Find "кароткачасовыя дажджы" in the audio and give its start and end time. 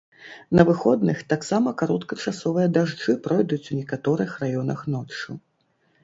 1.81-3.13